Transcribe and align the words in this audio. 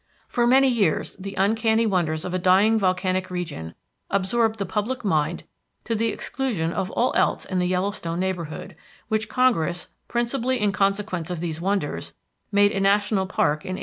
For 0.27 0.47
many 0.47 0.67
years 0.67 1.15
the 1.17 1.35
uncanny 1.35 1.85
wonders 1.85 2.25
of 2.25 2.33
a 2.33 2.39
dying 2.39 2.79
volcanic 2.79 3.29
region 3.29 3.75
absorbed 4.09 4.57
the 4.57 4.65
public 4.65 5.05
mind 5.05 5.43
to 5.83 5.93
the 5.93 6.07
exclusion 6.07 6.73
of 6.73 6.89
all 6.89 7.13
else 7.15 7.45
in 7.45 7.59
the 7.59 7.67
Yellowstone 7.67 8.19
neighborhood, 8.19 8.75
which 9.09 9.29
Congress, 9.29 9.89
principally 10.07 10.59
in 10.59 10.71
consequence 10.71 11.29
of 11.29 11.39
these 11.39 11.61
wonders, 11.61 12.15
made 12.51 12.71
a 12.71 12.79
national 12.79 13.27
park 13.27 13.63
in 13.63 13.75
1872. 13.75 13.79